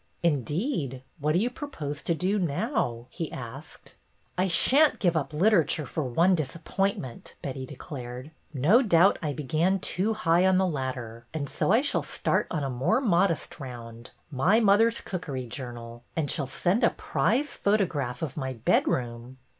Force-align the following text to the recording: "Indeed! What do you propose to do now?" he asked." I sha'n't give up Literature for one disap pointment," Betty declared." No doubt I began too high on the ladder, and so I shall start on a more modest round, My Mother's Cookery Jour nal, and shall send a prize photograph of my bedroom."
"Indeed! 0.23 1.03
What 1.19 1.33
do 1.33 1.37
you 1.37 1.51
propose 1.51 2.01
to 2.05 2.15
do 2.15 2.39
now?" 2.39 3.05
he 3.11 3.31
asked." 3.31 3.93
I 4.35 4.47
sha'n't 4.47 4.97
give 4.97 5.15
up 5.15 5.31
Literature 5.31 5.85
for 5.85 6.03
one 6.05 6.35
disap 6.35 6.63
pointment," 6.63 7.35
Betty 7.43 7.67
declared." 7.67 8.31
No 8.51 8.81
doubt 8.81 9.19
I 9.21 9.31
began 9.31 9.77
too 9.77 10.15
high 10.15 10.43
on 10.47 10.57
the 10.57 10.65
ladder, 10.65 11.27
and 11.35 11.47
so 11.47 11.71
I 11.71 11.81
shall 11.81 12.01
start 12.01 12.47
on 12.49 12.63
a 12.63 12.67
more 12.71 12.99
modest 12.99 13.59
round, 13.59 14.09
My 14.31 14.59
Mother's 14.59 15.01
Cookery 15.01 15.45
Jour 15.45 15.73
nal, 15.73 16.03
and 16.15 16.31
shall 16.31 16.47
send 16.47 16.83
a 16.83 16.89
prize 16.89 17.53
photograph 17.53 18.23
of 18.23 18.35
my 18.35 18.53
bedroom." 18.53 19.37